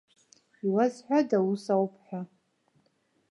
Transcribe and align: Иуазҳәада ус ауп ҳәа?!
Иуазҳәада 0.65 1.37
ус 1.49 1.63
ауп 1.73 1.93
ҳәа?! 2.05 2.21